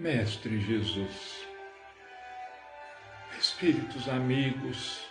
Mestre 0.00 0.58
Jesus, 0.58 1.46
Espíritos 3.38 4.08
amigos 4.08 5.06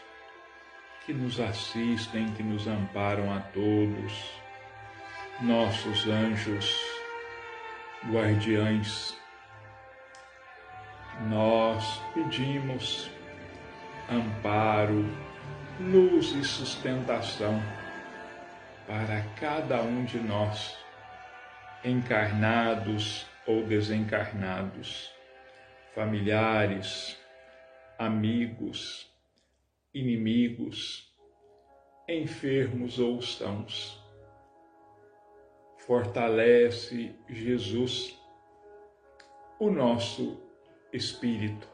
que 1.06 1.14
nos 1.14 1.40
assistem, 1.40 2.34
que 2.34 2.42
nos 2.42 2.66
amparam 2.66 3.32
a 3.32 3.40
todos, 3.40 4.34
nossos 5.42 6.08
anjos 6.08 6.76
guardiães, 8.12 9.16
nós 11.30 12.02
pedimos 12.16 13.12
amparo, 14.10 15.06
luz 15.80 16.32
e 16.32 16.44
sustentação 16.44 17.62
para 18.88 19.22
cada 19.40 19.84
um 19.84 20.04
de 20.04 20.18
nós, 20.20 20.76
encarnados 21.86 23.29
ou 23.50 23.64
desencarnados, 23.64 25.12
familiares, 25.96 27.20
amigos, 27.98 29.12
inimigos, 29.92 31.12
enfermos 32.08 33.00
ou 33.00 33.20
sãos. 33.24 34.00
Fortalece, 35.80 37.16
Jesus, 37.28 38.16
o 39.58 39.72
nosso 39.72 40.40
espírito. 40.94 41.68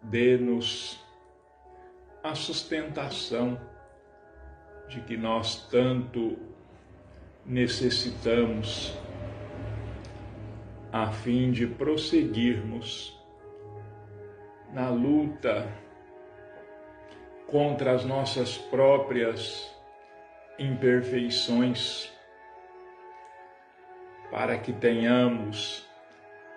Dê-nos 0.00 0.98
a 2.24 2.34
sustentação 2.34 3.60
de 4.88 5.02
que 5.02 5.18
nós 5.18 5.68
tanto 5.68 6.38
necessitamos 7.44 8.96
a 10.92 11.10
fim 11.10 11.50
de 11.50 11.66
prosseguirmos 11.66 13.18
na 14.74 14.90
luta 14.90 15.66
contra 17.46 17.92
as 17.92 18.04
nossas 18.04 18.58
próprias 18.58 19.74
imperfeições, 20.58 22.12
para 24.30 24.58
que 24.58 24.72
tenhamos 24.72 25.88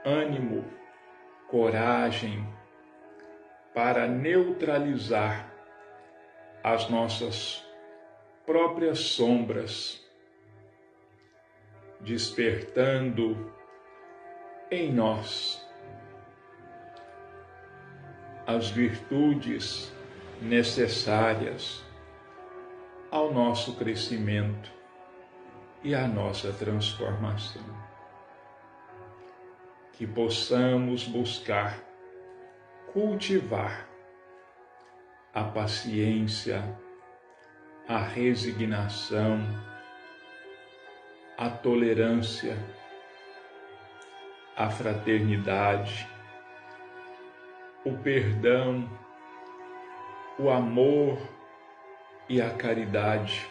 ânimo, 0.03 0.66
coragem 1.47 2.45
para 3.73 4.06
neutralizar 4.06 5.50
as 6.61 6.89
nossas 6.89 7.66
próprias 8.45 9.00
sombras, 9.00 10.06
despertando 12.02 13.55
em 14.72 14.92
nós 14.92 15.66
as 18.48 18.70
virtudes 18.70 19.92
necessárias 20.42 21.84
ao 23.10 23.34
nosso 23.34 23.76
crescimento 23.76 24.72
e 25.84 25.96
à 25.96 26.08
nossa 26.08 26.52
transformação. 26.54 27.64
Que 29.94 30.06
possamos 30.06 31.06
buscar 31.08 31.80
cultivar 32.92 33.88
a 35.34 35.44
paciência, 35.44 36.64
a 37.88 38.00
resignação, 38.00 39.40
a 41.38 41.50
tolerância, 41.50 42.58
a 44.56 44.70
fraternidade, 44.70 46.08
o 47.84 47.98
perdão, 47.98 48.90
o 50.40 50.50
amor 50.50 51.19
e 52.30 52.41
a 52.41 52.50
caridade 52.50 53.47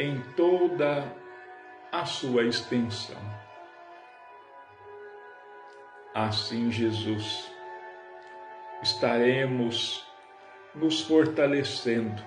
em 0.00 0.20
toda 0.34 1.04
a 1.92 2.04
sua 2.06 2.44
extensão. 2.44 3.20
Assim, 6.14 6.70
Jesus, 6.70 7.52
estaremos 8.82 10.06
nos 10.74 11.02
fortalecendo 11.02 12.22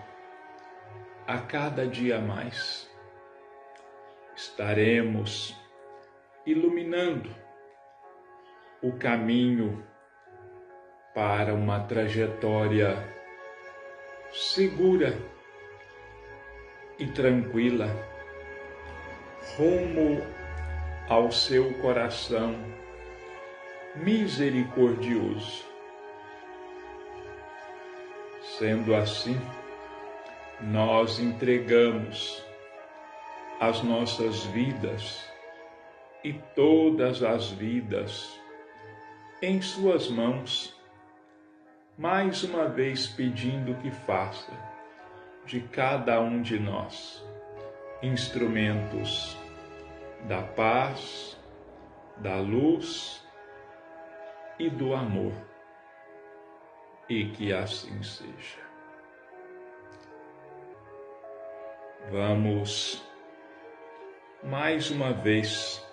a 1.28 1.40
cada 1.40 1.88
dia 1.88 2.20
mais. 2.20 2.90
Estaremos 4.36 5.56
iluminando 6.46 7.30
o 8.82 8.92
caminho 8.94 9.84
para 11.14 11.54
uma 11.54 11.80
trajetória 11.80 12.96
segura 14.32 15.18
e 17.00 17.08
tranquila 17.08 17.88
rumo 19.58 20.22
ao 21.10 21.32
seu 21.32 21.74
coração 21.76 22.56
misericordioso. 23.96 25.66
Sendo 28.58 28.94
assim, 28.94 29.40
nós 30.62 31.20
entregamos 31.20 32.46
as 33.60 33.82
nossas 33.82 34.44
vidas 34.46 35.34
e 36.25 36.34
todas 36.56 37.22
as 37.22 37.52
vidas 37.52 38.41
em 39.44 39.62
Suas 39.62 40.09
mãos, 40.09 40.75
mais 41.96 42.44
uma 42.44 42.68
vez 42.68 43.06
pedindo 43.06 43.75
que 43.75 43.91
faça 43.91 44.52
de 45.46 45.62
cada 45.62 46.19
um 46.19 46.41
de 46.41 46.58
nós 46.58 47.24
instrumentos 48.02 49.38
da 50.28 50.41
paz, 50.41 51.40
da 52.18 52.38
luz 52.38 53.24
e 54.58 54.68
do 54.68 54.96
amor. 54.96 55.34
E 57.08 57.25
que 57.25 57.53
assim 57.53 58.02
seja. 58.02 58.66
Vamos 62.09 63.06
mais 64.41 64.90
uma 64.90 65.14
vez 65.14 65.85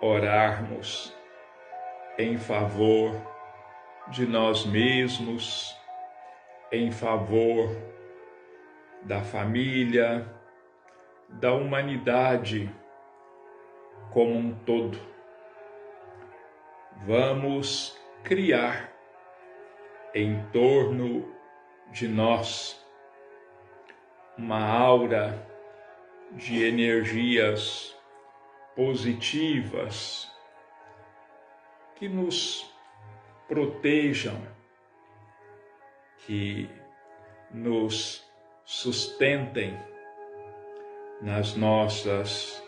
orarmos 0.00 1.14
em 2.18 2.38
favor 2.38 3.14
de 4.08 4.26
nós 4.26 4.64
mesmos, 4.64 5.76
em 6.72 6.90
favor 6.90 7.70
da 9.02 9.22
família, 9.22 10.26
da 11.28 11.52
humanidade 11.52 12.74
como 14.10 14.34
um 14.34 14.54
todo. 14.64 14.98
Vamos 17.06 17.98
criar 18.24 18.92
em 20.14 20.42
torno 20.52 21.32
de 21.90 22.08
nós 22.08 22.84
uma 24.36 24.62
aura 24.62 25.46
de 26.32 26.64
energias 26.64 27.96
positivas 28.80 30.26
que 31.96 32.08
nos 32.08 32.66
protejam, 33.46 34.40
que 36.24 36.66
nos 37.50 38.26
sustentem 38.64 39.78
nas 41.20 41.54
nossas 41.56 42.64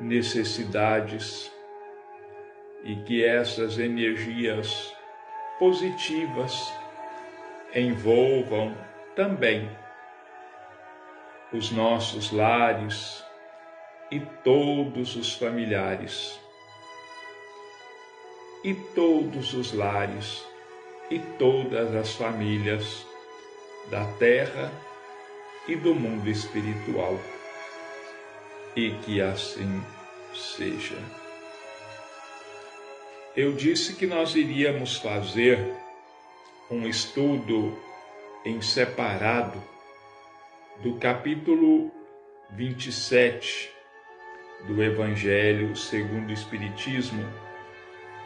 necessidades 0.00 1.52
e 2.82 2.96
que 3.04 3.24
essas 3.24 3.78
energias 3.78 4.92
positivas 5.56 6.74
envolvam 7.72 8.76
também 9.14 9.70
os 11.52 11.70
nossos 11.70 12.32
lares 12.32 13.27
e 14.10 14.20
todos 14.20 15.16
os 15.16 15.34
familiares 15.34 16.38
e 18.64 18.74
todos 18.74 19.54
os 19.54 19.72
lares 19.72 20.44
e 21.10 21.18
todas 21.38 21.94
as 21.94 22.14
famílias 22.14 23.06
da 23.90 24.04
terra 24.18 24.70
e 25.66 25.76
do 25.76 25.94
mundo 25.94 26.28
espiritual. 26.28 27.18
E 28.74 28.92
que 29.04 29.20
assim 29.20 29.82
seja. 30.34 30.98
Eu 33.36 33.52
disse 33.52 33.94
que 33.94 34.06
nós 34.06 34.34
iríamos 34.34 34.96
fazer 34.96 35.58
um 36.70 36.86
estudo 36.86 37.78
em 38.44 38.60
separado 38.60 39.62
do 40.82 40.96
capítulo 40.96 41.90
27 42.50 43.77
do 44.66 44.82
Evangelho 44.82 45.74
segundo 45.76 46.30
o 46.30 46.32
Espiritismo, 46.32 47.24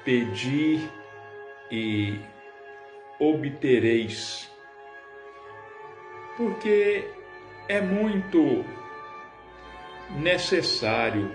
pedi 0.05 0.89
e 1.71 2.19
obtereis, 3.19 4.51
porque 6.37 7.09
é 7.69 7.81
muito 7.81 8.65
necessário 10.19 11.31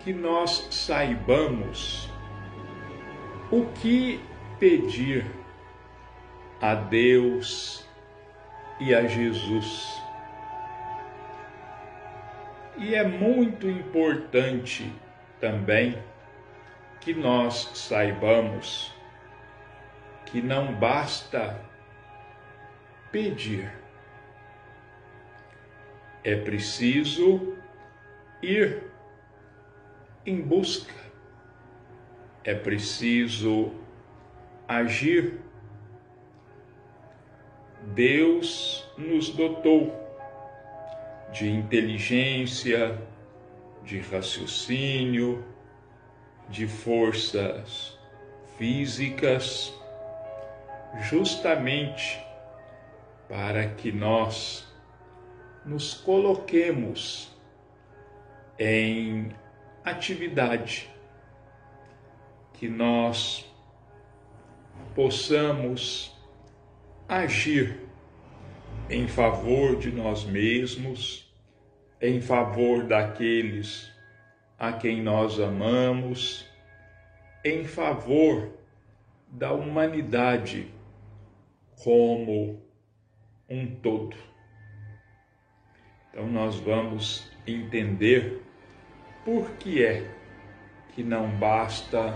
que 0.00 0.12
nós 0.12 0.68
saibamos 0.70 2.10
o 3.50 3.66
que 3.66 4.20
pedir 4.58 5.26
a 6.60 6.74
Deus 6.74 7.86
e 8.78 8.94
a 8.94 9.06
Jesus. 9.06 10.00
E 12.80 12.94
é 12.94 13.06
muito 13.06 13.68
importante 13.68 14.90
também 15.38 16.02
que 16.98 17.12
nós 17.12 17.72
saibamos 17.74 18.90
que 20.24 20.40
não 20.40 20.74
basta 20.74 21.60
pedir, 23.12 23.70
é 26.24 26.34
preciso 26.36 27.54
ir 28.42 28.84
em 30.24 30.40
busca, 30.40 30.94
é 32.42 32.54
preciso 32.54 33.74
agir. 34.66 35.38
Deus 37.94 38.90
nos 38.96 39.28
dotou 39.28 39.99
de 41.32 41.48
inteligência, 41.48 43.00
de 43.84 44.00
raciocínio, 44.00 45.44
de 46.48 46.66
forças 46.66 47.98
físicas, 48.58 49.72
justamente 51.02 52.20
para 53.28 53.68
que 53.68 53.92
nós 53.92 54.66
nos 55.64 55.94
coloquemos 55.94 57.30
em 58.58 59.30
atividade, 59.84 60.90
que 62.54 62.68
nós 62.68 63.48
possamos 64.94 66.14
agir 67.08 67.89
em 68.90 69.06
favor 69.06 69.76
de 69.76 69.92
nós 69.92 70.24
mesmos, 70.24 71.32
em 72.02 72.20
favor 72.20 72.82
daqueles 72.82 73.88
a 74.58 74.72
quem 74.72 75.00
nós 75.00 75.38
amamos, 75.38 76.44
em 77.44 77.64
favor 77.64 78.52
da 79.28 79.52
humanidade 79.52 80.74
como 81.84 82.60
um 83.48 83.66
todo. 83.76 84.16
Então, 86.10 86.26
nós 86.26 86.56
vamos 86.56 87.30
entender 87.46 88.42
por 89.24 89.48
que 89.52 89.84
é 89.84 90.04
que 90.94 91.04
não 91.04 91.30
basta 91.30 92.12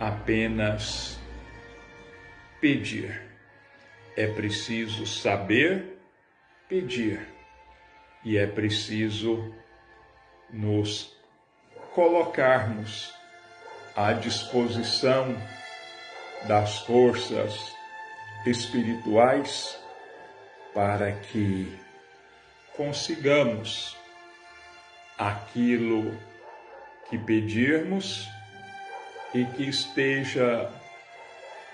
apenas 0.00 1.20
pedir 2.60 3.27
é 4.18 4.26
preciso 4.26 5.06
saber 5.06 5.96
pedir 6.68 7.20
e 8.24 8.36
é 8.36 8.48
preciso 8.48 9.54
nos 10.50 11.16
colocarmos 11.94 13.14
à 13.94 14.12
disposição 14.12 15.40
das 16.48 16.80
forças 16.80 17.72
espirituais 18.44 19.80
para 20.74 21.12
que 21.12 21.78
consigamos 22.76 23.96
aquilo 25.16 26.12
que 27.08 27.16
pedirmos 27.16 28.28
e 29.32 29.44
que 29.44 29.68
esteja 29.68 30.72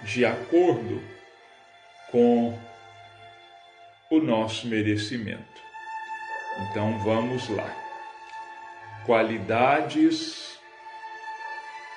de 0.02 0.26
acordo 0.26 1.13
com 2.14 2.56
o 4.08 4.20
nosso 4.20 4.68
merecimento. 4.68 5.60
Então 6.60 6.96
vamos 7.00 7.48
lá. 7.48 7.68
Qualidades 9.04 10.56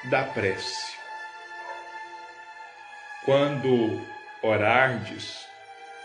da 0.09 0.23
prece. 0.23 0.97
Quando 3.25 4.01
orardes, 4.41 5.45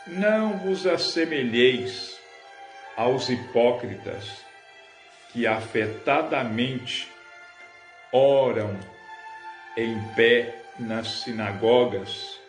não 0.06 0.58
vos 0.58 0.86
assemelheis 0.86 2.20
aos 2.94 3.30
hipócritas 3.30 4.44
que 5.32 5.46
afetadamente 5.46 7.10
oram 8.12 8.78
em 9.74 9.98
pé 10.14 10.54
nas 10.78 11.22
sinagogas 11.22 12.41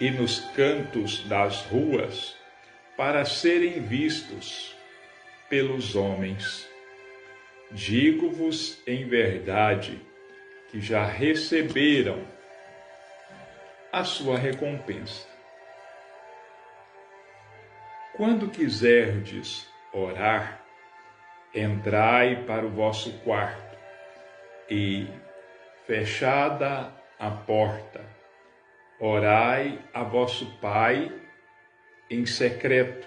e 0.00 0.10
nos 0.10 0.40
cantos 0.54 1.20
das 1.28 1.62
ruas 1.66 2.36
para 2.96 3.24
serem 3.24 3.80
vistos 3.80 4.76
pelos 5.48 5.94
homens. 5.94 6.68
Digo-vos 7.70 8.82
em 8.86 9.06
verdade 9.06 10.00
que 10.68 10.80
já 10.80 11.04
receberam 11.04 12.26
a 13.92 14.04
sua 14.04 14.38
recompensa. 14.38 15.26
Quando 18.16 18.48
quiserdes 18.48 19.68
orar, 19.92 20.62
entrai 21.54 22.44
para 22.44 22.66
o 22.66 22.70
vosso 22.70 23.12
quarto 23.20 23.76
e, 24.70 25.06
fechada 25.86 26.92
a 27.18 27.30
porta, 27.30 28.15
Orai 28.98 29.78
a 29.92 30.02
vosso 30.02 30.58
Pai 30.58 31.12
em 32.08 32.24
secreto, 32.24 33.06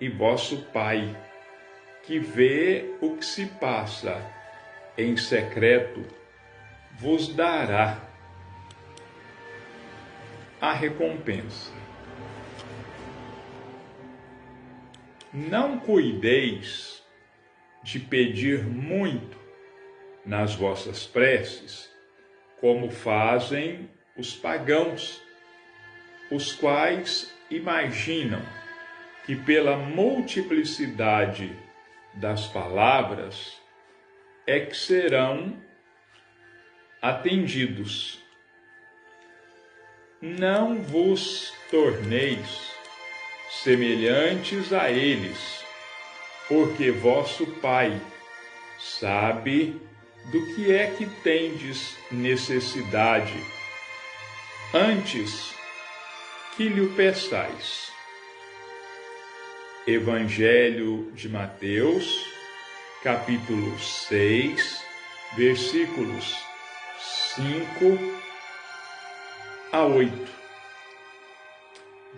e 0.00 0.08
vosso 0.08 0.62
Pai, 0.66 1.16
que 2.04 2.20
vê 2.20 2.96
o 3.00 3.16
que 3.16 3.24
se 3.24 3.46
passa 3.46 4.22
em 4.96 5.16
secreto, 5.16 6.04
vos 6.92 7.34
dará 7.34 8.00
a 10.60 10.72
recompensa. 10.72 11.72
Não 15.32 15.80
cuideis 15.80 17.02
de 17.82 17.98
pedir 17.98 18.64
muito 18.64 19.36
nas 20.24 20.54
vossas 20.54 21.04
preces, 21.04 21.90
como 22.60 22.90
fazem 22.90 23.90
os 24.16 24.34
pagãos, 24.34 25.20
os 26.30 26.52
quais 26.52 27.32
imaginam 27.50 28.42
que 29.24 29.36
pela 29.36 29.76
multiplicidade 29.76 31.54
das 32.14 32.46
palavras 32.46 33.60
é 34.46 34.60
que 34.60 34.76
serão 34.76 35.60
atendidos. 37.02 38.22
Não 40.20 40.82
vos 40.82 41.52
torneis 41.70 42.72
semelhantes 43.50 44.72
a 44.72 44.90
eles, 44.90 45.64
porque 46.48 46.90
vosso 46.90 47.46
Pai 47.60 48.00
sabe 48.78 49.80
do 50.30 50.54
que 50.54 50.72
é 50.72 50.90
que 50.90 51.06
tendes 51.22 51.96
necessidade 52.10 53.55
antes 54.74 55.54
que 56.56 56.68
lhe 56.68 56.88
peçais. 56.94 57.92
Evangelho 59.86 61.12
de 61.12 61.28
Mateus, 61.28 62.26
capítulo 63.02 63.78
6, 63.78 64.84
versículos 65.36 66.36
5 67.36 67.46
a 69.72 69.84
8. 69.84 70.32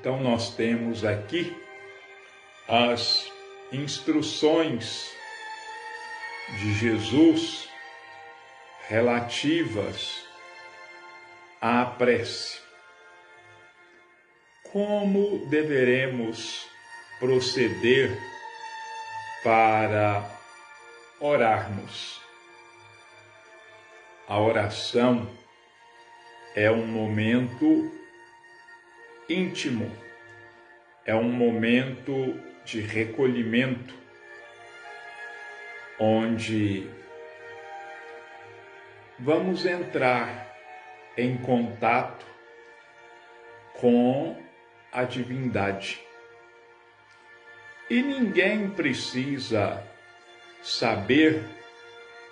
Então, 0.00 0.21
nós 0.21 0.55
temos 0.55 1.05
aqui 1.05 1.55
as 2.67 3.31
instruções 3.73 5.11
de 6.61 6.73
Jesus 6.75 7.69
relativas 8.88 10.27
à 11.61 11.85
prece. 11.85 12.61
Como 14.71 15.47
deveremos 15.47 16.69
proceder 17.19 18.17
para 19.43 20.25
orarmos. 21.21 22.21
A 24.27 24.38
oração 24.38 25.29
é 26.55 26.71
um 26.71 26.87
momento 26.87 27.91
íntimo, 29.29 29.91
é 31.05 31.15
um 31.15 31.31
momento 31.31 32.38
de 32.65 32.81
recolhimento, 32.81 33.95
onde 35.99 36.88
vamos 39.19 39.65
entrar 39.65 40.48
em 41.19 41.37
contato 41.37 42.25
com 43.81 44.41
a 44.93 45.03
divindade. 45.03 46.01
E 47.91 48.01
ninguém 48.01 48.71
precisa 48.71 49.85
saber 50.63 51.43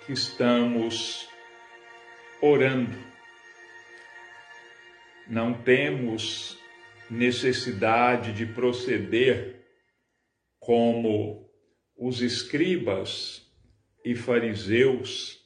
que 0.05 0.13
estamos 0.13 1.27
orando. 2.41 2.97
Não 5.27 5.53
temos 5.53 6.57
necessidade 7.09 8.31
de 8.31 8.45
proceder 8.45 9.65
como 10.59 11.45
os 11.97 12.21
escribas 12.21 13.45
e 14.05 14.15
fariseus 14.15 15.37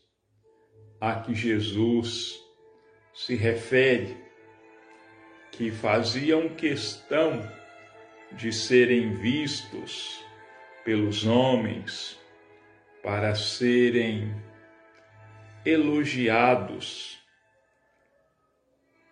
a 1.00 1.16
que 1.16 1.34
Jesus 1.34 2.41
se 3.25 3.36
refere, 3.36 4.18
que 5.51 5.70
faziam 5.70 6.50
questão 6.50 7.48
de 8.32 8.51
serem 8.51 9.13
vistos 9.13 10.25
pelos 10.84 11.24
homens 11.28 12.20
para 13.04 13.36
serem 13.36 14.34
elogiados, 15.63 17.20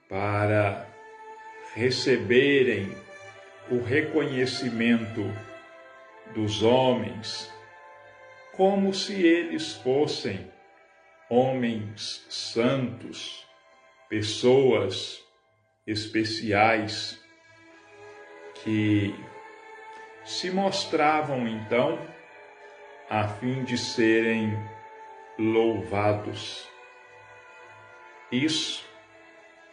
para 0.07 0.87
receberem 1.75 2.89
o 3.69 3.79
reconhecimento 3.79 5.21
dos 6.33 6.63
homens, 6.63 7.53
como 8.53 8.91
se 8.91 9.13
eles 9.21 9.73
fossem 9.73 10.51
homens 11.29 12.25
santos, 12.27 13.47
pessoas 14.09 15.23
especiais 15.85 17.19
que 18.55 19.13
se 20.25 20.49
mostravam 20.49 21.47
então 21.47 21.99
a 23.09 23.27
fim 23.27 23.63
de 23.63 23.77
serem 23.77 24.51
louvados. 25.37 26.67
Isso 28.31 28.83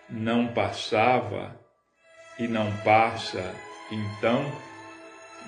não 0.09 0.47
passava 0.49 1.59
e 2.39 2.47
não 2.47 2.75
passa 2.79 3.55
então 3.91 4.45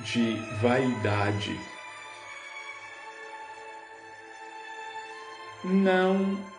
de 0.02 0.34
vaidade. 0.60 1.58
Não 5.64 6.57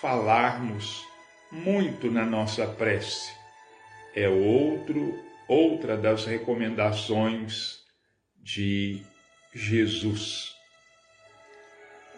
falarmos 0.00 1.06
muito 1.50 2.10
na 2.10 2.24
nossa 2.24 2.66
prece 2.66 3.32
é 4.14 4.28
outro 4.28 5.26
outra 5.48 5.96
das 5.96 6.24
recomendações 6.24 7.80
de 8.36 9.02
Jesus. 9.54 10.54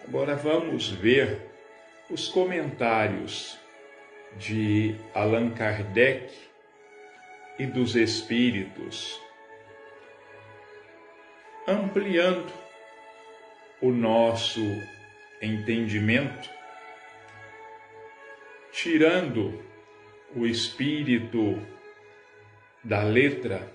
Agora 0.06 0.34
vamos 0.34 0.88
ver 0.88 1.50
os 2.10 2.28
comentários 2.28 3.58
de 4.38 4.94
Allan 5.14 5.50
Kardec 5.50 6.32
e 7.58 7.66
dos 7.66 7.96
Espíritos, 7.96 9.20
ampliando 11.66 12.50
o 13.82 13.90
nosso 13.90 14.60
entendimento, 15.42 16.48
tirando 18.80 19.60
o 20.36 20.46
espírito 20.46 21.60
da 22.84 23.02
letra, 23.02 23.72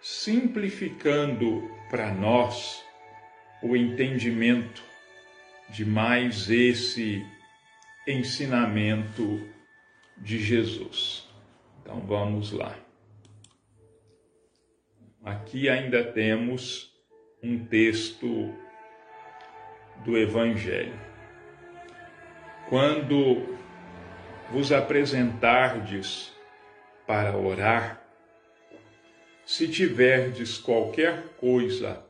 simplificando 0.00 1.70
para 1.90 2.14
nós 2.14 2.82
o 3.62 3.76
entendimento 3.76 4.82
de 5.68 5.84
mais 5.84 6.48
esse 6.48 7.26
ensinamento 8.08 9.46
de 10.16 10.38
Jesus. 10.38 11.28
Então 11.82 12.00
vamos 12.00 12.52
lá. 12.52 12.74
Aqui 15.22 15.68
ainda 15.68 16.02
temos 16.02 16.90
um 17.42 17.66
texto 17.66 18.54
do 20.06 20.16
Evangelho. 20.16 20.98
Quando 22.70 23.55
vos 24.50 24.70
apresentardes 24.72 26.32
para 27.06 27.36
orar, 27.36 28.02
se 29.44 29.68
tiverdes 29.68 30.58
qualquer 30.58 31.28
coisa 31.36 32.04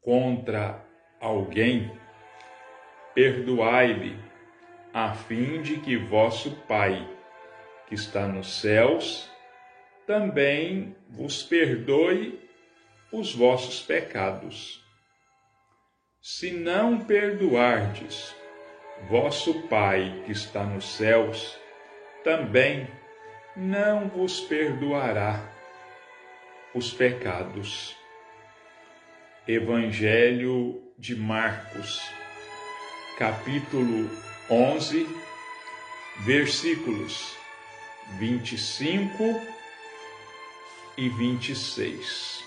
contra 0.00 0.84
alguém, 1.20 1.92
perdoai-lhe, 3.14 4.18
a 4.92 5.14
fim 5.14 5.62
de 5.62 5.78
que 5.80 5.96
vosso 5.96 6.50
Pai, 6.66 7.08
que 7.86 7.94
está 7.94 8.26
nos 8.26 8.60
céus, 8.60 9.30
também 10.06 10.96
vos 11.08 11.42
perdoe 11.42 12.40
os 13.10 13.34
vossos 13.34 13.80
pecados. 13.80 14.82
Se 16.20 16.50
não 16.50 17.00
perdoardes, 17.04 18.34
vosso 19.08 19.62
Pai 19.68 20.22
que 20.24 20.32
está 20.32 20.64
nos 20.64 20.84
céus 20.96 21.61
também 22.24 22.88
não 23.56 24.08
vos 24.08 24.40
perdoará 24.40 25.40
os 26.74 26.92
pecados. 26.92 27.96
Evangelho 29.46 30.92
de 30.96 31.16
Marcos, 31.16 32.00
capítulo 33.18 34.08
11, 34.48 35.06
versículos 36.24 37.36
25 38.18 39.40
e 40.96 41.08
26. 41.08 42.42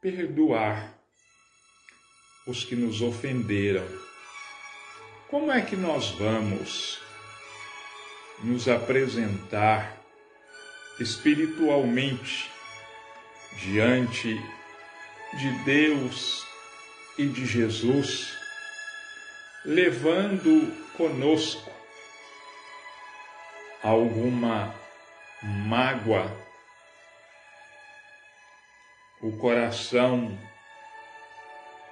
Perdoar 0.00 0.97
os 2.48 2.64
que 2.64 2.74
nos 2.74 3.02
ofenderam. 3.02 3.86
Como 5.28 5.52
é 5.52 5.60
que 5.60 5.76
nós 5.76 6.08
vamos 6.12 6.98
nos 8.42 8.66
apresentar 8.66 10.02
espiritualmente 10.98 12.50
diante 13.58 14.34
de 15.38 15.64
Deus 15.64 16.46
e 17.18 17.26
de 17.26 17.44
Jesus, 17.44 18.34
levando 19.62 20.72
conosco 20.96 21.70
alguma 23.82 24.74
mágoa, 25.42 26.34
o 29.20 29.36
coração 29.36 30.38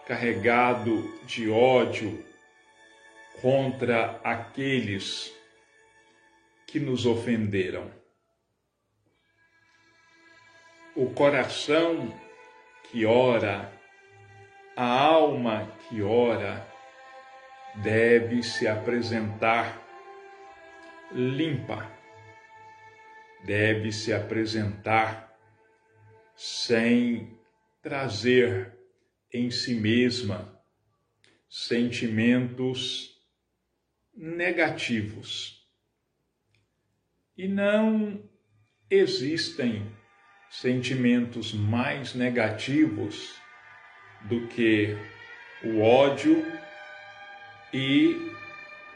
carregado 0.07 1.03
de 1.25 1.51
ódio, 1.51 2.25
contra 3.41 4.21
aqueles 4.25 5.35
que 6.67 6.81
nos 6.81 7.05
ofenderam. 7.05 7.91
O 10.95 11.11
coração 11.11 12.13
que 12.85 13.05
ora, 13.05 13.71
a 14.75 14.87
alma 14.87 15.71
que 15.89 16.01
ora, 16.03 16.67
deve 17.75 18.43
se 18.43 18.67
apresentar 18.67 19.83
limpa, 21.13 21.91
deve 23.45 23.93
se 23.93 24.13
apresentar 24.13 25.37
sem 26.35 27.39
trazer 27.83 28.76
em 29.37 29.51
si 29.51 29.75
mesma 29.75 30.57
sentimentos 31.49 33.15
negativos. 34.15 35.63
E 37.37 37.47
não 37.47 38.23
existem 38.91 39.95
sentimentos 40.51 41.53
mais 41.53 42.15
negativos 42.15 43.35
do 44.23 44.47
que 44.49 44.97
o 45.63 45.81
ódio 45.81 46.43
e 47.73 48.33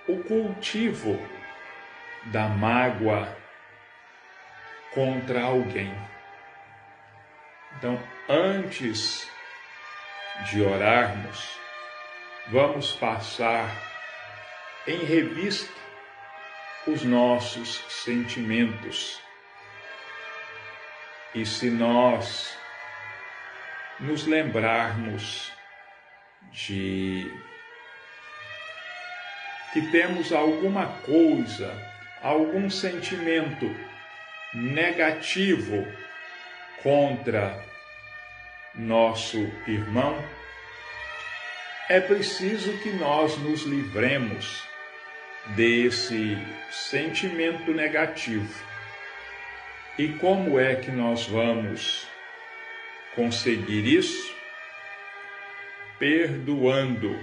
o 0.09 0.23
cultivo 0.25 1.19
da 2.33 2.49
mágoa 2.49 3.37
contra 4.95 5.43
alguém. 5.43 5.93
Então, 7.77 7.99
antes 8.29 9.30
de 10.45 10.63
orarmos, 10.63 11.59
vamos 12.49 12.93
passar 12.93 13.71
em 14.87 15.05
revista 15.05 15.73
os 16.87 17.03
nossos 17.03 17.85
sentimentos. 17.89 19.21
E 21.35 21.45
se 21.45 21.71
nós 21.71 22.57
nos 24.01 24.27
lembrarmos 24.27 25.53
de 26.51 27.31
que 29.73 29.83
temos 29.93 30.33
alguma 30.33 30.87
coisa, 31.03 31.71
algum 32.23 32.69
sentimento 32.69 33.67
negativo 34.53 35.87
contra 36.83 37.70
nosso 38.81 39.39
irmão, 39.67 40.23
é 41.89 42.01
preciso 42.01 42.73
que 42.79 42.91
nós 42.93 43.37
nos 43.39 43.63
livremos 43.63 44.63
desse 45.57 46.39
sentimento 46.71 47.73
negativo. 47.73 48.71
E 49.99 50.09
como 50.15 50.59
é 50.59 50.77
que 50.77 50.91
nós 50.91 51.27
vamos 51.27 52.09
conseguir 53.15 53.87
isso? 53.87 54.35
Perdoando, 55.99 57.19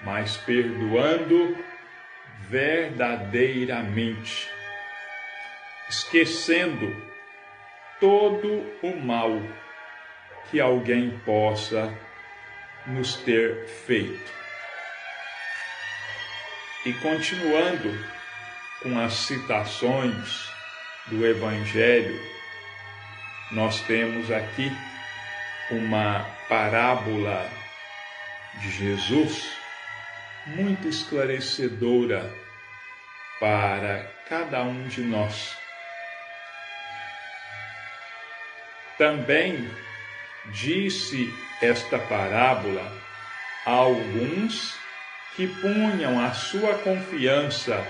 mas 0.00 0.36
perdoando 0.38 1.56
verdadeiramente, 2.48 4.50
esquecendo 5.88 6.90
todo 8.00 8.66
o 8.82 8.96
mal 8.96 9.40
que 10.50 10.60
alguém 10.60 11.18
possa 11.24 11.92
nos 12.86 13.16
ter 13.16 13.66
feito. 13.66 14.32
E 16.84 16.92
continuando 16.94 17.96
com 18.82 18.98
as 18.98 19.12
citações 19.12 20.50
do 21.06 21.24
Evangelho, 21.24 22.20
nós 23.52 23.80
temos 23.82 24.30
aqui 24.30 24.70
uma 25.70 26.26
parábola 26.48 27.48
de 28.60 28.70
Jesus 28.70 29.52
muito 30.46 30.88
esclarecedora 30.88 32.28
para 33.38 34.04
cada 34.28 34.62
um 34.62 34.88
de 34.88 35.02
nós. 35.02 35.56
Também 38.98 39.70
disse 40.46 41.32
esta 41.60 41.98
parábola 41.98 42.90
a 43.64 43.70
alguns 43.70 44.76
que 45.36 45.46
punham 45.46 46.22
a 46.24 46.32
sua 46.32 46.74
confiança 46.78 47.86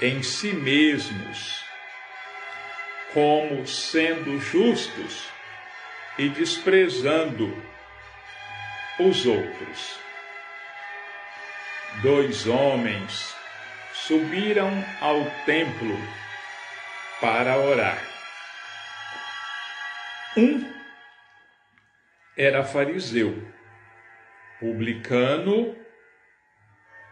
em 0.00 0.22
si 0.22 0.52
mesmos, 0.52 1.64
como 3.14 3.66
sendo 3.66 4.40
justos 4.40 5.28
e 6.18 6.28
desprezando 6.28 7.54
os 8.98 9.24
outros. 9.26 9.98
Dois 12.02 12.46
homens 12.46 13.34
subiram 13.92 14.84
ao 15.00 15.24
templo 15.44 15.96
para 17.20 17.56
orar. 17.56 18.02
Um 20.36 20.81
era 22.36 22.64
fariseu, 22.64 23.46
publicano 24.58 25.76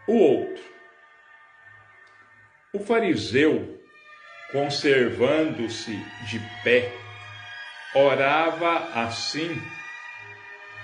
o 0.07 0.13
outro. 0.13 0.63
O 2.73 2.79
fariseu, 2.79 3.81
conservando-se 4.51 5.95
de 6.25 6.39
pé, 6.63 6.91
orava 7.93 9.03
assim 9.03 9.61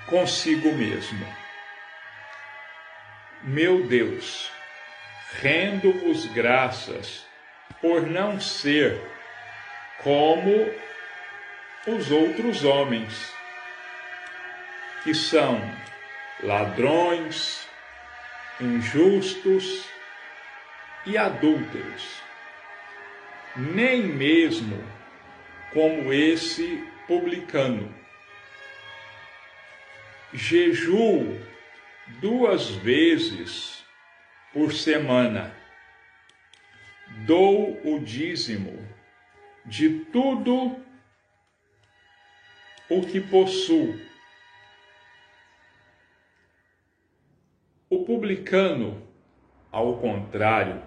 consigo 0.06 0.72
mesmo: 0.72 1.26
Meu 3.42 3.86
Deus, 3.86 4.50
rendo-vos 5.40 6.26
graças 6.26 7.26
por 7.80 8.02
não 8.02 8.40
ser 8.40 9.00
como 10.02 10.52
os 11.86 12.10
outros 12.10 12.64
homens, 12.64 13.34
que 15.08 15.14
são 15.14 15.58
ladrões, 16.42 17.66
injustos 18.60 19.88
e 21.06 21.16
adúlteros, 21.16 22.20
nem 23.56 24.02
mesmo 24.02 24.76
como 25.72 26.12
esse 26.12 26.86
publicano. 27.06 27.94
Jejuo 30.34 31.40
duas 32.20 32.68
vezes 32.68 33.82
por 34.52 34.74
semana, 34.74 35.56
dou 37.24 37.80
o 37.82 37.98
dízimo 37.98 38.86
de 39.64 40.00
tudo 40.12 40.78
o 42.90 43.06
que 43.06 43.22
possuo 43.22 44.07
O 47.90 48.04
publicano, 48.04 49.02
ao 49.72 49.96
contrário, 49.96 50.82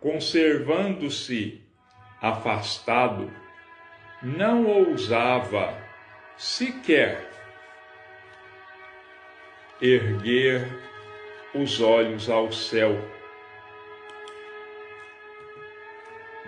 conservando-se 0.00 1.62
afastado, 2.20 3.32
não 4.22 4.66
ousava 4.66 5.74
sequer 6.36 7.26
erguer 9.80 10.68
os 11.54 11.80
olhos 11.80 12.28
ao 12.28 12.52
céu, 12.52 12.98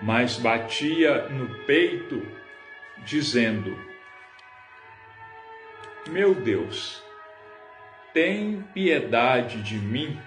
mas 0.02 0.36
batia 0.36 1.30
no 1.30 1.48
peito, 1.64 2.20
dizendo: 3.06 3.74
Meu 6.10 6.34
Deus, 6.34 7.01
tem 8.12 8.62
piedade 8.74 9.62
de 9.62 9.76
mim, 9.76 10.20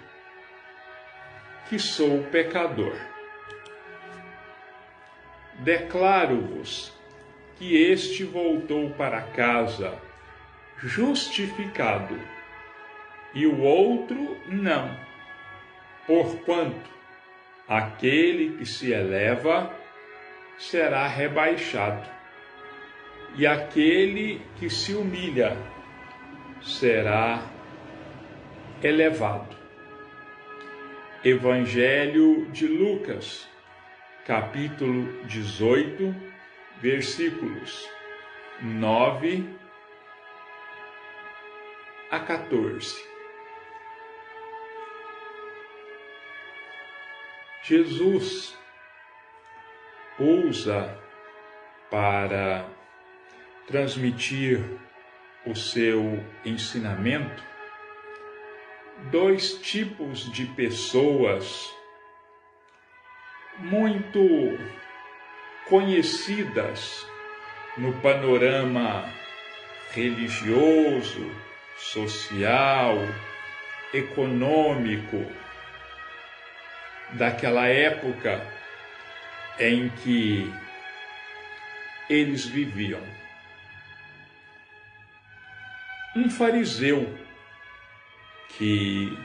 que 1.69 1.77
sou 1.77 2.23
pecador. 2.23 2.95
Declaro-vos 5.59 6.93
que 7.55 7.75
este 7.75 8.23
voltou 8.23 8.89
para 8.91 9.21
casa 9.21 9.97
justificado, 10.77 12.19
e 13.33 13.45
o 13.45 13.61
outro 13.61 14.37
não, 14.47 14.97
porquanto 16.05 16.89
aquele 17.67 18.57
que 18.57 18.65
se 18.65 18.91
eleva 18.91 19.73
será 20.57 21.07
rebaixado, 21.07 22.09
e 23.35 23.45
aquele 23.47 24.41
que 24.57 24.69
se 24.69 24.93
humilha 24.93 25.57
será 26.61 27.54
elevado. 28.85 29.57
Evangelho 31.23 32.45
de 32.51 32.67
Lucas, 32.67 33.49
capítulo 34.27 35.23
18, 35.23 36.15
versículos 36.79 37.89
9 38.61 39.43
a 42.11 42.19
14. 42.19 43.03
Jesus 47.63 48.55
usa 50.19 50.95
para 51.89 52.69
transmitir 53.65 54.63
o 55.43 55.55
seu 55.55 56.23
ensinamento 56.45 57.54
dois 59.11 59.53
tipos 59.61 60.31
de 60.31 60.45
pessoas 60.45 61.73
muito 63.59 64.57
conhecidas 65.67 67.05
no 67.77 67.93
panorama 68.01 69.05
religioso, 69.91 71.31
social, 71.77 72.97
econômico 73.93 75.25
daquela 77.13 77.67
época 77.67 78.45
em 79.59 79.89
que 79.89 80.51
eles 82.09 82.45
viviam. 82.45 83.01
Um 86.15 86.29
fariseu 86.29 87.24
que 88.57 89.17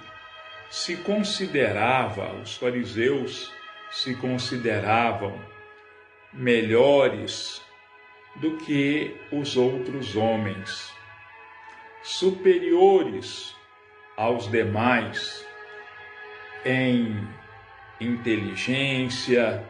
se 0.70 0.96
considerava, 0.98 2.32
os 2.34 2.56
fariseus 2.56 3.52
se 3.90 4.14
consideravam 4.16 5.38
melhores 6.32 7.60
do 8.36 8.56
que 8.58 9.16
os 9.32 9.56
outros 9.56 10.16
homens, 10.16 10.92
superiores 12.02 13.54
aos 14.16 14.48
demais 14.48 15.44
em 16.64 17.26
inteligência, 18.00 19.64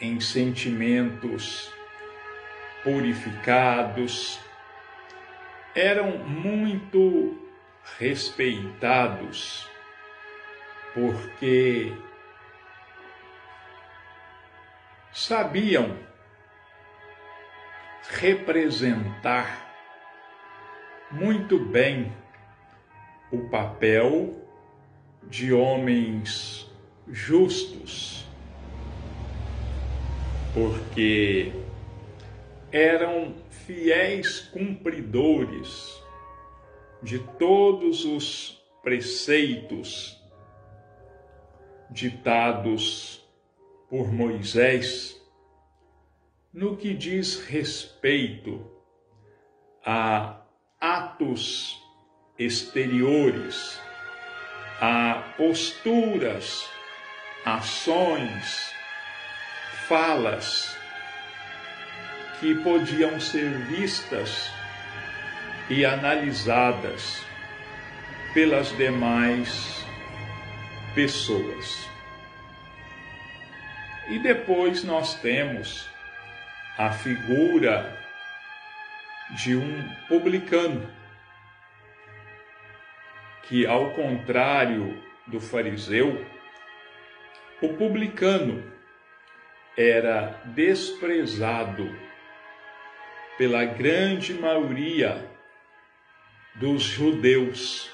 em 0.00 0.18
sentimentos 0.20 1.70
purificados, 2.82 4.38
eram 5.74 6.18
muito 6.18 7.45
respeitados 7.98 9.68
porque 10.94 11.92
sabiam 15.12 15.98
representar 18.08 19.66
muito 21.10 21.58
bem 21.58 22.12
o 23.30 23.48
papel 23.48 24.42
de 25.24 25.52
homens 25.52 26.70
justos, 27.08 28.26
porque 30.54 31.52
eram 32.70 33.34
fiéis 33.50 34.40
cumpridores 34.40 36.02
de 37.02 37.18
todos 37.18 38.04
os 38.04 38.62
preceitos 38.82 40.20
ditados 41.90 43.24
por 43.88 44.12
Moisés 44.12 45.20
no 46.52 46.76
que 46.76 46.94
diz 46.94 47.44
respeito 47.46 48.64
a 49.84 50.40
atos 50.80 51.78
exteriores, 52.38 53.80
a 54.80 55.34
posturas, 55.36 56.68
ações, 57.44 58.74
falas 59.86 60.76
que 62.40 62.54
podiam 62.56 63.20
ser 63.20 63.50
vistas 63.66 64.50
e 65.68 65.84
analisadas 65.84 67.24
pelas 68.32 68.68
demais 68.76 69.84
pessoas. 70.94 71.88
E 74.08 74.18
depois 74.18 74.84
nós 74.84 75.20
temos 75.20 75.88
a 76.78 76.92
figura 76.92 77.98
de 79.30 79.56
um 79.56 79.82
publicano, 80.08 80.88
que 83.44 83.66
ao 83.66 83.90
contrário 83.90 85.02
do 85.26 85.40
fariseu, 85.40 86.24
o 87.60 87.70
publicano 87.70 88.72
era 89.76 90.40
desprezado 90.44 91.92
pela 93.36 93.64
grande 93.64 94.32
maioria 94.34 95.35
dos 96.58 96.82
judeus. 96.82 97.90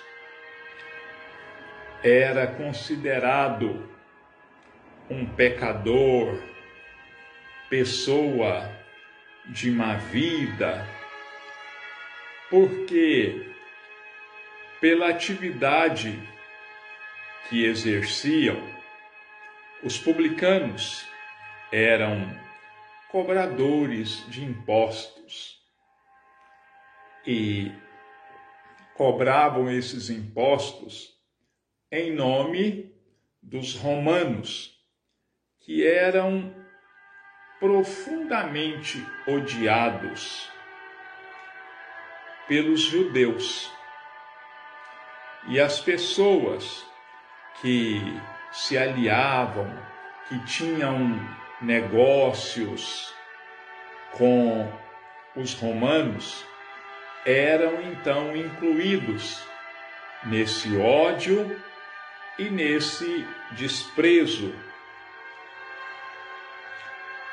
Era 2.03 2.47
considerado 2.47 3.89
um 5.09 5.27
pecador, 5.27 6.43
pessoa 7.69 8.69
de 9.47 9.71
má 9.71 9.95
vida, 9.95 10.87
porque 12.51 13.53
pela 14.81 15.09
atividade 15.11 16.19
que 17.49 17.65
exerciam, 17.65 18.57
os 19.83 19.99
publicanos 19.99 21.07
eram 21.71 22.29
cobradores 23.09 24.25
de 24.29 24.45
impostos 24.45 25.61
e 27.27 27.73
cobravam 29.03 29.69
esses 29.69 30.11
impostos 30.11 31.13
em 31.91 32.13
nome 32.13 32.95
dos 33.43 33.75
romanos, 33.75 34.81
que 35.59 35.85
eram 35.85 36.55
profundamente 37.59 39.05
odiados 39.27 40.49
pelos 42.47 42.83
judeus. 42.83 43.69
E 45.49 45.59
as 45.59 45.81
pessoas 45.81 46.87
que 47.61 48.01
se 48.53 48.79
aliavam, 48.79 49.69
que 50.29 50.39
tinham 50.45 50.97
negócios 51.61 53.13
com 54.13 54.73
os 55.35 55.55
romanos, 55.55 56.52
eram 57.25 57.81
então 57.83 58.37
incluídos 58.37 59.43
nesse 60.25 60.77
ódio 60.77 61.61
e 62.39 62.45
nesse 62.49 63.27
desprezo 63.53 64.55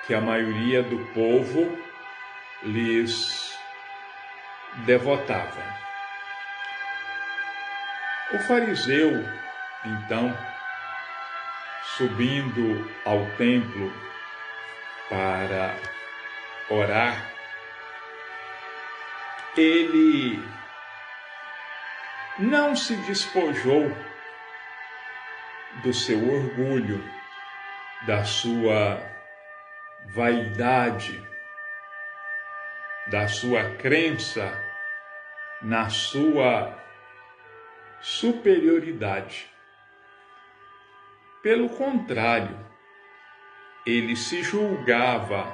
que 0.05 0.13
a 0.13 0.21
maioria 0.21 0.81
do 0.83 1.05
povo 1.13 1.77
lhes 2.63 3.57
devotava. 4.85 5.63
O 8.33 8.39
fariseu, 8.39 9.11
então, 9.85 10.37
subindo 11.97 12.89
ao 13.05 13.25
templo 13.37 13.91
para 15.09 15.75
orar, 16.69 17.38
ele 19.57 20.39
não 22.37 22.75
se 22.75 22.95
despojou 22.97 23.91
do 25.83 25.93
seu 25.93 26.17
orgulho, 26.31 27.03
da 28.05 28.23
sua 28.23 29.01
vaidade, 30.07 31.21
da 33.07 33.27
sua 33.27 33.75
crença 33.75 34.51
na 35.61 35.89
sua 35.89 36.77
superioridade. 37.99 39.49
Pelo 41.43 41.69
contrário, 41.69 42.57
ele 43.85 44.15
se 44.15 44.41
julgava 44.41 45.51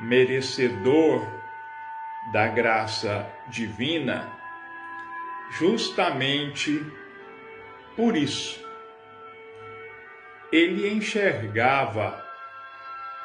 merecedor 0.00 1.39
da 2.32 2.48
graça 2.48 3.26
divina 3.48 4.30
justamente 5.50 6.84
por 7.96 8.16
isso. 8.16 8.60
Ele 10.52 10.88
enxergava 10.88 12.24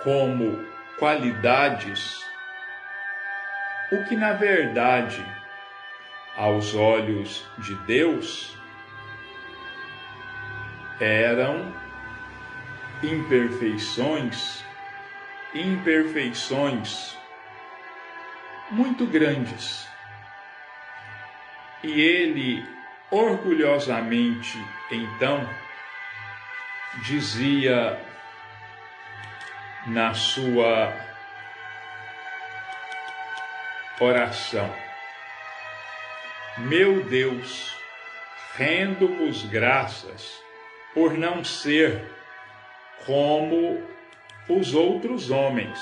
como 0.04 0.66
qualidades 0.98 2.26
o 3.92 4.04
que 4.06 4.16
na 4.16 4.34
verdade, 4.34 5.24
aos 6.36 6.74
olhos 6.74 7.46
de 7.60 7.76
Deus, 7.86 8.58
eram 11.00 11.72
imperfeições, 13.04 14.64
imperfeições 15.54 17.16
muito 18.76 19.06
grandes. 19.06 19.88
E 21.82 22.02
ele 22.02 22.68
orgulhosamente 23.10 24.58
então 24.92 25.48
dizia 27.04 27.98
na 29.88 30.14
sua 30.14 30.94
oração: 34.00 34.74
Meu 36.58 37.02
Deus, 37.06 37.74
rendo-vos 38.56 39.46
graças 39.46 40.44
por 40.94 41.14
não 41.14 41.46
ser 41.46 42.04
como 43.06 43.82
os 44.50 44.74
outros 44.74 45.32
homens, 45.32 45.80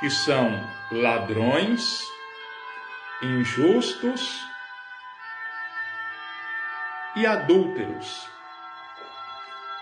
que 0.00 0.08
são 0.10 0.64
ladrões, 0.92 2.04
injustos 3.20 4.46
e 7.16 7.26
adúlteros, 7.26 8.28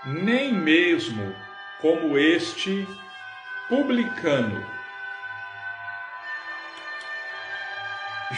nem 0.05 0.53
mesmo 0.53 1.35
como 1.81 2.17
este 2.17 2.89
publicano. 3.69 4.65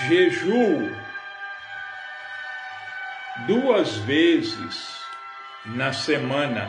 Jejuo 0.08 0.94
duas 3.46 3.96
vezes 3.98 5.00
na 5.64 5.92
semana 5.92 6.68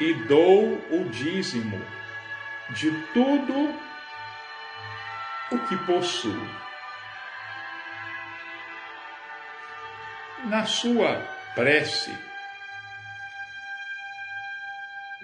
e 0.00 0.12
dou 0.26 0.74
o 0.90 1.08
dízimo 1.10 1.80
de 2.70 2.90
tudo 3.12 3.74
o 5.52 5.58
que 5.68 5.76
possuo. 5.86 6.66
Na 10.44 10.64
sua 10.64 11.22
prece, 11.54 12.16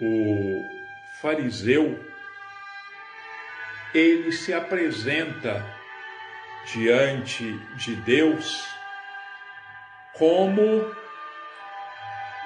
o 0.00 0.66
fariseu 1.20 2.12
ele 3.94 4.32
se 4.32 4.52
apresenta 4.52 5.64
diante 6.72 7.52
de 7.76 7.94
Deus 7.96 8.66
como 10.14 10.62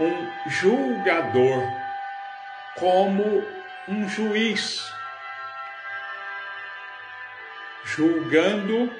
um 0.00 0.50
julgador, 0.50 1.62
como 2.76 3.44
um 3.88 4.08
juiz, 4.08 4.92
julgando 7.84 8.92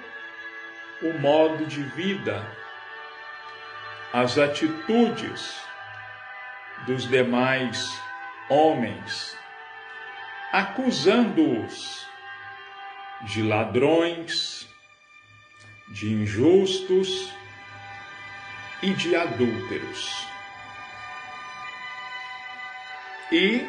o 1.03 1.13
modo 1.19 1.67
de 1.67 1.83
vida, 1.83 2.47
as 4.13 4.39
atitudes 4.39 5.61
dos 6.87 7.09
demais 7.09 8.01
homens, 8.49 9.37
acusando-os 10.53 12.07
de 13.23 13.43
ladrões, 13.43 14.69
de 15.89 16.13
injustos 16.13 17.33
e 18.83 18.93
de 18.93 19.17
adúlteros. 19.17 20.27
E 23.33 23.67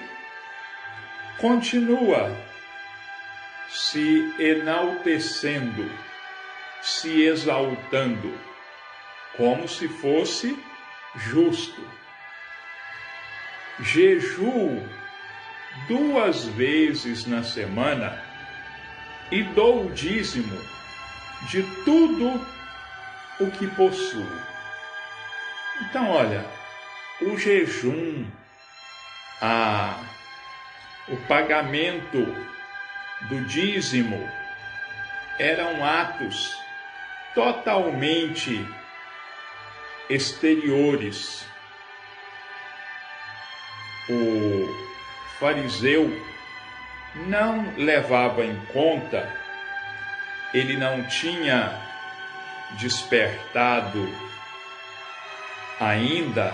continua 1.39 2.35
se 3.69 4.33
enaltecendo, 4.39 5.89
se 6.81 7.23
exaltando, 7.23 8.33
como 9.35 9.67
se 9.67 9.87
fosse 9.87 10.57
justo 11.15 11.97
jejuo 13.79 14.83
duas 15.87 16.45
vezes 16.45 17.25
na 17.25 17.43
semana 17.43 18.23
e 19.31 19.43
dou 19.43 19.85
o 19.85 19.91
dízimo 19.91 20.59
de 21.49 21.61
tudo 21.83 22.43
o 23.39 23.51
que 23.51 23.67
possuo. 23.67 24.27
Então, 25.81 26.09
olha, 26.09 26.43
o 27.21 27.37
jejum, 27.37 28.25
a, 29.39 29.99
o 31.09 31.17
pagamento 31.27 32.35
do 33.29 33.41
dízimo 33.45 34.29
eram 35.39 35.83
atos 35.83 36.57
totalmente 37.33 38.67
exteriores. 40.09 41.45
O 44.09 44.67
fariseu 45.39 46.09
não 47.27 47.73
levava 47.77 48.43
em 48.45 48.55
conta, 48.67 49.31
ele 50.53 50.77
não 50.77 51.03
tinha 51.07 51.79
despertado 52.79 54.07
ainda 55.79 56.53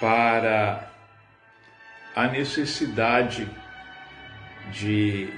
para 0.00 0.91
a 2.14 2.26
necessidade 2.26 3.48
de 4.70 5.28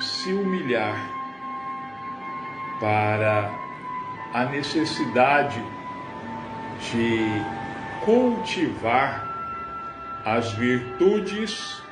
se 0.00 0.32
humilhar, 0.32 0.96
para 2.80 3.50
a 4.32 4.44
necessidade 4.46 5.62
de 6.90 7.18
cultivar 8.04 9.24
as 10.24 10.52
virtudes 10.52 11.82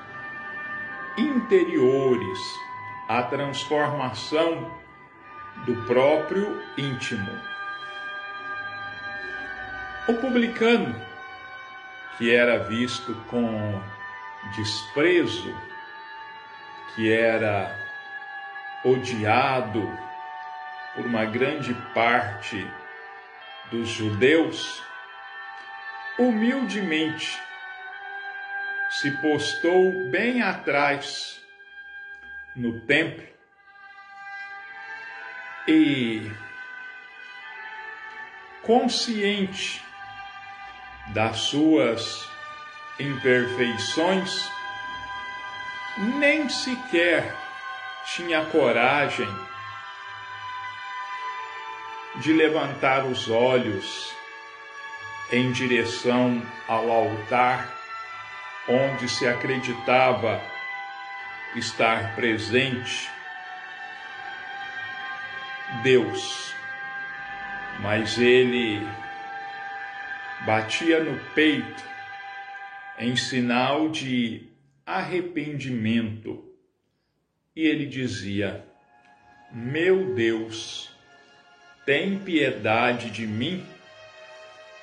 interiores, 1.17 2.39
a 3.09 3.23
transformação 3.23 4.71
do 5.65 5.77
próprio 5.87 6.61
íntimo. 6.77 7.31
O 10.09 10.15
publicano, 10.15 10.95
que 12.23 12.33
era 12.33 12.57
visto 12.57 13.17
com 13.29 13.83
desprezo, 14.55 15.53
que 16.95 17.13
era 17.13 17.77
odiado 18.85 19.83
por 20.95 21.05
uma 21.05 21.25
grande 21.25 21.75
parte 21.93 22.65
dos 23.73 23.89
judeus, 23.89 24.81
humildemente 26.17 27.43
se 28.89 29.11
postou 29.21 30.09
bem 30.09 30.43
atrás 30.43 31.43
no 32.55 32.79
templo 32.83 33.27
e, 35.67 36.31
consciente 38.63 39.83
das 41.09 41.39
suas 41.39 42.29
imperfeições, 42.99 44.51
nem 45.97 46.49
sequer 46.49 47.35
tinha 48.15 48.45
coragem 48.47 49.29
de 52.17 52.33
levantar 52.33 53.05
os 53.05 53.29
olhos 53.29 54.15
em 55.31 55.51
direção 55.53 56.43
ao 56.69 56.91
altar 56.91 57.69
onde 58.69 59.09
se 59.09 59.27
acreditava 59.27 60.41
estar 61.57 62.15
presente 62.15 63.11
Deus, 65.83 66.55
mas 67.81 68.19
ele 68.19 68.87
batia 70.45 71.03
no 71.03 71.19
peito 71.35 71.85
em 72.99 73.15
sinal 73.17 73.89
de 73.89 74.49
arrependimento 74.85 76.53
e 77.55 77.67
ele 77.67 77.87
dizia: 77.87 78.65
Meu 79.53 80.15
Deus, 80.15 80.91
tem 81.85 82.19
piedade 82.19 83.11
de 83.11 83.27
mim 83.27 83.65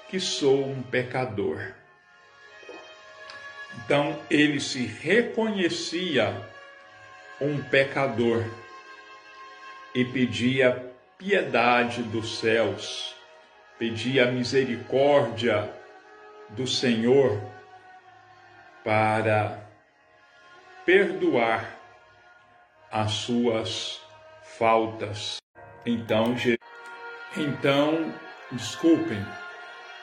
que 0.10 0.20
sou 0.20 0.66
um 0.66 0.82
pecador. 0.82 1.74
Então 3.78 4.20
ele 4.30 4.60
se 4.60 4.86
reconhecia 4.86 6.36
um 7.40 7.62
pecador 7.62 8.44
e 9.94 10.04
pedia 10.06 10.94
piedade 11.18 12.04
dos 12.04 12.40
céus, 12.40 13.16
pedia 13.80 14.30
misericórdia 14.30 15.74
do 16.50 16.68
Senhor 16.68 17.42
para 18.84 19.64
perdoar 20.86 21.76
as 22.92 23.12
suas 23.12 24.02
faltas. 24.44 25.38
Então 25.86 26.36
Então, 27.38 28.14
desculpem, 28.52 29.24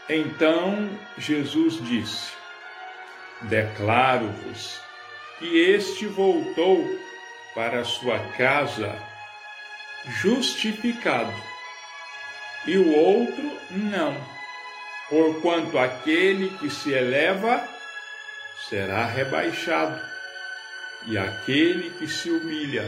então 0.09 0.89
Jesus 1.19 1.85
disse: 1.85 2.33
Declaro-vos 3.43 4.81
que 5.39 5.59
este 5.59 6.07
voltou 6.07 6.83
para 7.55 7.85
sua 7.85 8.21
casa 8.37 8.97
justificado, 10.07 11.35
e 12.67 12.77
o 12.77 12.95
outro 12.95 13.61
não, 13.71 14.17
porquanto 15.09 15.79
aquele 15.79 16.51
que 16.59 16.69
se 16.69 16.93
eleva 16.93 17.63
será 18.69 19.07
rebaixado, 19.07 20.01
e 21.07 21.17
aquele 21.17 21.91
que 21.91 22.09
se 22.09 22.29
humilha 22.31 22.85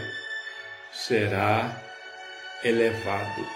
será 0.92 1.70
elevado. 2.64 3.46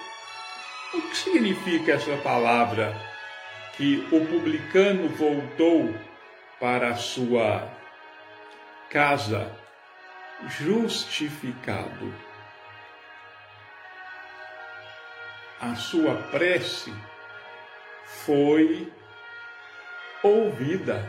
O 0.94 1.02
que 1.02 1.16
significa 1.16 1.92
essa 1.92 2.16
palavra 2.18 2.94
que 3.76 4.06
o 4.12 4.24
publicano 4.26 5.08
voltou 5.08 5.92
para 6.61 6.90
a 6.90 6.94
sua 6.94 7.68
casa 8.90 9.50
justificado? 10.46 12.32
A 15.62 15.77
sua 15.77 16.16
prece 16.33 16.92
foi 18.05 18.92
ouvida. 20.20 21.09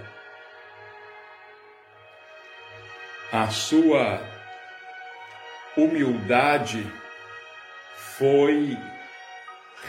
A 3.31 3.47
sua 3.47 4.21
humildade 5.75 6.85
foi 8.19 8.77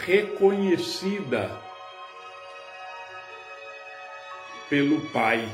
reconhecida 0.03 1.61
pelo 4.67 4.99
Pai. 5.11 5.47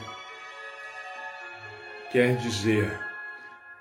Quer 2.14 2.38
dizer, 2.38 2.98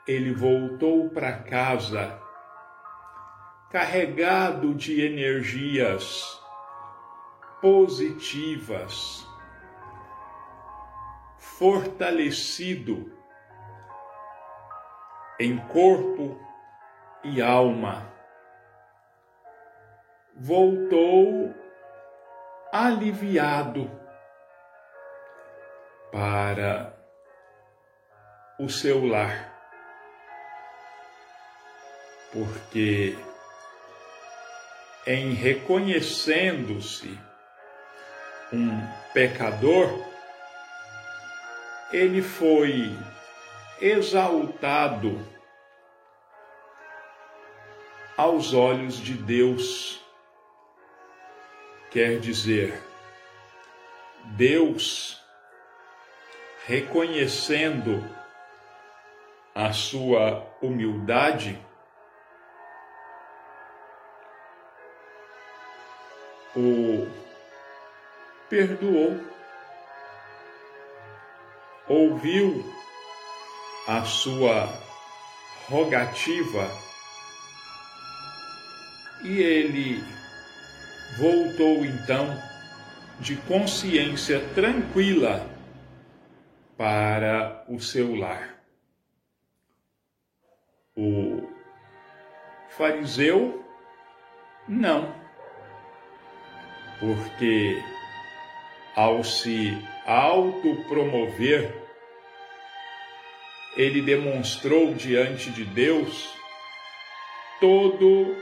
ele 0.08 0.32
voltou 0.32 1.08
para 1.08 1.34
casa 1.34 2.20
carregado 3.70 4.74
de 4.74 5.00
energias 5.00 6.42
positivas, 7.60 9.24
fortalecido 11.38 13.12
em 15.38 15.56
corpo 15.68 16.38
e 17.22 17.40
alma 17.40 18.10
voltou 20.36 21.54
aliviado 22.72 23.90
para 26.10 26.96
o 28.58 28.68
seu 28.68 29.06
lar, 29.06 29.54
porque 32.32 33.16
em 35.06 35.32
reconhecendo-se 35.32 37.18
um 38.52 38.80
pecador, 39.12 40.04
ele 41.92 42.22
foi 42.22 42.96
exaltado 43.80 45.26
aos 48.16 48.52
olhos 48.52 48.96
de 48.98 49.14
Deus. 49.14 50.00
Quer 51.90 52.20
dizer 52.20 52.80
Deus 54.36 55.20
reconhecendo 56.66 58.04
a 59.54 59.72
sua 59.72 60.46
humildade, 60.62 61.58
o 66.60 67.08
perdoou, 68.48 69.18
ouviu 71.88 72.64
a 73.86 74.04
sua 74.04 74.68
rogativa 75.68 76.68
e 79.22 79.38
ele 79.40 80.02
voltou 81.18 81.84
então 81.84 82.26
de 83.18 83.36
consciência 83.36 84.40
tranquila 84.54 85.46
para 86.76 87.64
o 87.68 87.78
seu 87.80 88.14
lar. 88.14 88.58
O 90.96 91.48
fariseu, 92.70 93.64
não, 94.66 95.19
porque 97.00 97.82
ao 98.94 99.24
se 99.24 99.76
autopromover, 100.06 101.74
ele 103.76 104.02
demonstrou 104.02 104.94
diante 104.94 105.50
de 105.50 105.64
Deus 105.64 106.28
todo 107.60 108.36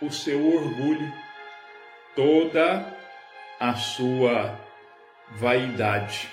o 0.00 0.10
seu 0.10 0.54
orgulho 0.54 1.22
toda 2.14 2.86
a 3.58 3.74
sua 3.74 4.58
vaidade. 5.30 6.28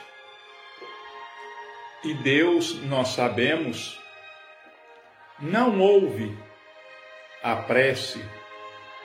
E 2.03 2.13
Deus, 2.13 2.81
nós 2.83 3.09
sabemos, 3.09 3.99
não 5.39 5.79
ouve 5.79 6.37
a 7.43 7.55
prece 7.55 8.23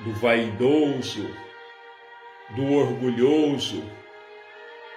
do 0.00 0.12
vaidoso, 0.14 1.28
do 2.50 2.72
orgulhoso, 2.72 3.82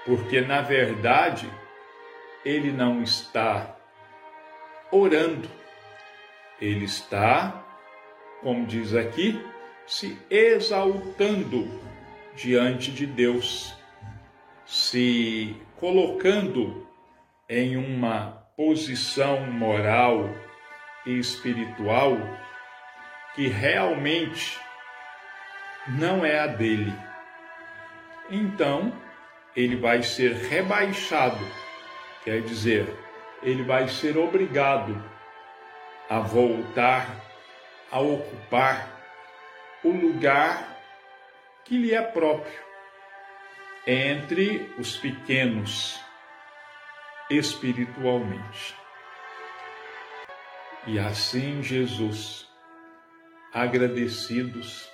porque 0.05 0.41
na 0.41 0.61
verdade 0.61 1.49
ele 2.45 2.71
não 2.71 3.01
está 3.01 3.75
orando, 4.91 5.49
ele 6.61 6.85
está, 6.85 7.63
como 8.41 8.65
diz 8.65 8.95
aqui, 8.95 9.39
se 9.85 10.17
exaltando 10.29 11.67
diante 12.35 12.91
de 12.91 13.05
Deus, 13.05 13.75
se 14.65 15.55
colocando 15.77 16.87
em 17.49 17.77
uma 17.77 18.45
posição 18.55 19.41
moral 19.51 20.29
e 21.05 21.17
espiritual 21.17 22.17
que 23.35 23.47
realmente 23.47 24.59
não 25.87 26.25
é 26.25 26.39
a 26.39 26.47
dele. 26.47 27.06
Então, 28.29 28.93
ele 29.55 29.75
vai 29.75 30.03
ser 30.03 30.33
rebaixado, 30.33 31.43
quer 32.23 32.41
dizer, 32.41 32.87
ele 33.41 33.63
vai 33.63 33.87
ser 33.87 34.17
obrigado 34.17 35.01
a 36.09 36.19
voltar 36.19 37.07
a 37.91 37.99
ocupar 37.99 38.89
o 39.83 39.89
lugar 39.89 40.77
que 41.63 41.77
lhe 41.77 41.93
é 41.93 42.01
próprio 42.01 42.67
entre 43.85 44.69
os 44.77 44.97
pequenos 44.97 45.99
espiritualmente. 47.29 48.75
E 50.85 50.99
assim, 50.99 51.61
Jesus, 51.61 52.47
agradecidos, 53.53 54.89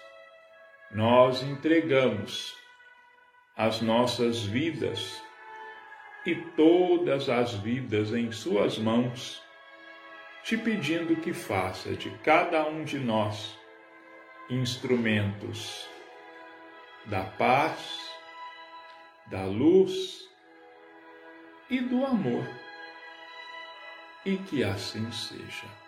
nós 0.92 1.44
entregamos 1.44 2.56
as 3.56 3.82
nossas 3.82 4.44
vidas 4.44 5.22
e 6.26 6.36
todas 6.36 7.30
as 7.30 7.54
vidas 7.54 8.14
em 8.14 8.32
Suas 8.32 8.78
mãos, 8.78 9.42
te 10.44 10.58
pedindo 10.58 11.16
que 11.18 11.34
faça 11.34 11.96
de 11.96 12.10
cada 12.24 12.66
um 12.68 12.84
de 12.84 12.98
nós 12.98 13.58
instrumentos 14.50 15.88
da 17.06 17.24
paz, 17.24 18.12
da 19.28 19.46
luz 19.46 20.30
e 21.70 21.80
do 21.80 22.06
amor. 22.06 22.48
E 24.26 24.38
que 24.38 24.64
assim 24.64 25.12
seja. 25.12 25.83